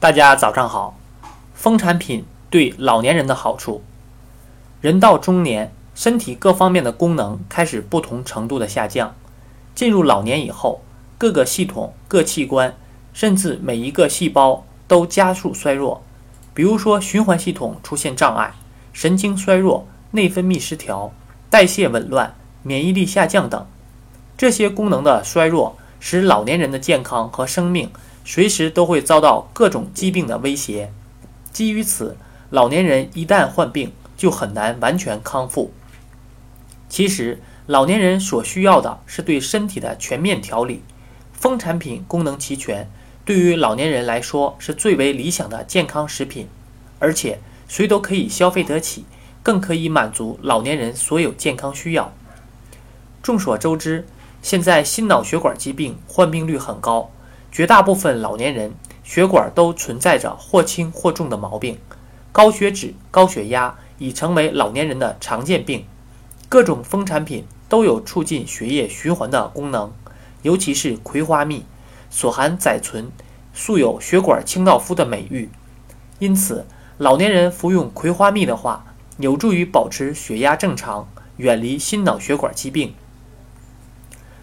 [0.00, 0.98] 大家早上好。
[1.52, 3.82] 蜂产品对老年人的好处：
[4.80, 9.14] 人到中年，身体各方面的功能开始不同程度的下降。
[9.74, 10.80] 进入老年以后，
[11.18, 12.74] 各个系统、各器官，
[13.12, 16.02] 甚至每一个细胞都加速衰弱。
[16.54, 18.54] 比如说，循环系统出现障碍，
[18.94, 21.12] 神经衰弱，内分泌失调，
[21.50, 23.66] 代谢紊乱，免疫力下降等。
[24.38, 27.90] 这些功能的衰弱，使老年人的健康和生命。
[28.32, 30.92] 随时都会遭到各种疾病的威胁。
[31.50, 32.16] 基于此，
[32.48, 35.72] 老年人一旦患病，就很难完全康复。
[36.88, 40.84] 其实，老年人所需要的是对身体的全面调理。
[41.32, 42.88] 蜂产品功能齐全，
[43.24, 46.46] 对于老年人来说是最为理想的健康食品，
[47.00, 49.06] 而且谁都可以消费得起，
[49.42, 52.12] 更可以满足老年人所有健康需要。
[53.24, 54.06] 众所周知，
[54.40, 57.10] 现在心脑血管疾病患病率很高。
[57.52, 58.72] 绝大部分老年人
[59.02, 61.78] 血管都存在着或轻或重的毛病，
[62.30, 65.84] 高血脂、高血压已成为老年人的常见病。
[66.48, 69.92] 各种蜂产品都有促进血液循环的功能，
[70.42, 71.64] 尤其是葵花蜜
[72.08, 73.10] 所含甾醇，
[73.52, 75.50] 素有“血管清道夫”的美誉。
[76.18, 76.66] 因此，
[76.98, 78.84] 老年人服用葵花蜜的话，
[79.18, 82.94] 有助于保持血压正常，远离心脑血管疾病。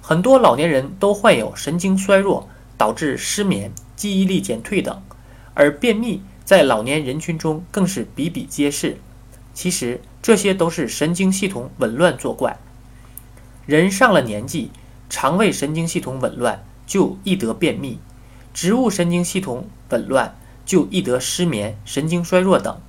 [0.00, 2.48] 很多老年人都患有神经衰弱。
[2.76, 5.02] 导致失眠、记忆力减退等，
[5.54, 8.98] 而便秘在老年人群中更是比比皆是。
[9.54, 12.58] 其实这些都是神经系统紊乱作怪。
[13.66, 14.70] 人上了年纪，
[15.08, 17.98] 肠胃神经系统紊乱就易得便秘；
[18.52, 20.36] 植物神经系统紊乱
[20.66, 22.80] 就易得失眠、神经衰弱等。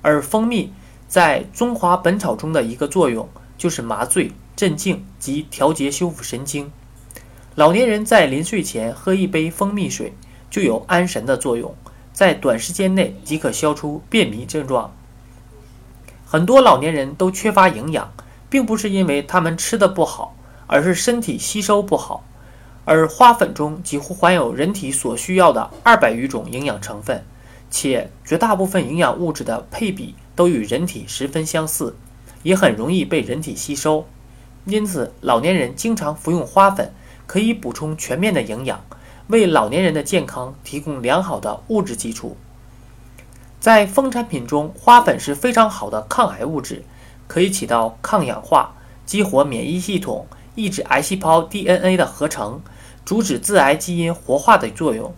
[0.00, 0.72] 而蜂蜜
[1.06, 6.70] 在《中华本草》中的一个作用就是麻醉、镇静及调节、修复神经。
[7.58, 10.12] 老年人在临睡前喝一杯蜂蜜水，
[10.48, 11.74] 就有安神的作用，
[12.12, 14.94] 在短时间内即可消除便秘症状。
[16.24, 18.12] 很多老年人都缺乏营养，
[18.48, 20.36] 并不是因为他们吃的不好，
[20.68, 22.22] 而是身体吸收不好。
[22.84, 27.24] 而花粉中几乎含有人体所需要的二百余种营养成分，
[27.68, 31.96] 且绝大部分营养物质的配比都与人体十分相似，
[32.44, 34.06] 也很容易被人体吸收。
[34.64, 36.92] 因此，老年人经常服用花粉。
[37.28, 38.82] 可以补充全面的营养，
[39.26, 42.38] 为老年人的健康提供良好的物质基础。
[43.60, 46.82] 在蜂产品中，花粉是非常好的抗癌物质，
[47.26, 48.74] 可以起到抗氧化、
[49.04, 52.62] 激活免疫系统、抑制癌细胞 DNA 的合成、
[53.04, 55.14] 阻止致癌基因活化的作用。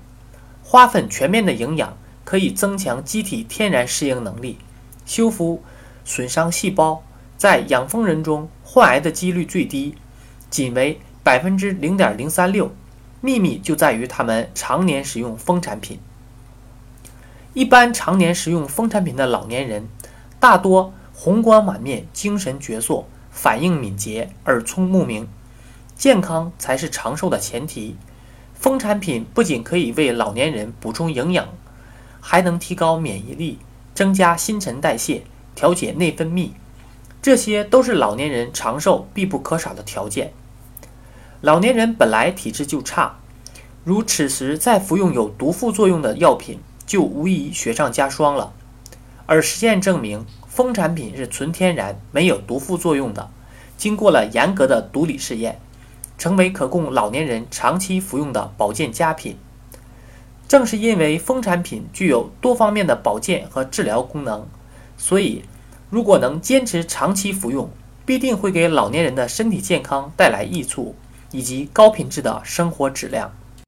[0.64, 4.58] 花粉全面的营养可以增强机体天然适应能力，
[5.06, 5.62] 修复
[6.04, 7.04] 损伤细胞。
[7.36, 9.94] 在养蜂人中，患癌的几率最低，
[10.50, 11.00] 仅为。
[11.22, 12.72] 百分之零点零三六，
[13.20, 16.00] 秘密就在于他们常年使用蜂产品。
[17.52, 19.88] 一般常年食用蜂产品的老年人，
[20.38, 25.28] 大多红光满面、精神矍铄、反应敏捷、耳聪目明。
[25.96, 27.96] 健康才是长寿的前提。
[28.54, 31.48] 蜂产品不仅可以为老年人补充营养，
[32.20, 33.58] 还能提高免疫力、
[33.94, 35.22] 增加新陈代谢、
[35.54, 36.50] 调节内分泌，
[37.20, 40.32] 这些都是老年人长寿必不可少的条件。
[41.42, 43.16] 老年人本来体质就差，
[43.82, 48.52] 如此时再服用有毒副作用的药品，就无疑雪上加霜了。
[49.24, 53.30] 而实验证明，蜂产品是纯天然、没有毒副作用的，
[53.78, 55.58] 经过了严格的毒理试验，
[56.18, 59.38] 成为可供老年人长期服用的保健佳品。
[60.46, 64.46] 正是因为蜂产品具有多方面的保健和治疗功能，
[64.98, 65.44] 所以
[65.88, 67.70] 如果能坚持长期服用，
[68.04, 70.94] 必定会给老年人的身体健康带来益处。
[71.32, 73.32] 以及高品质的生活质量。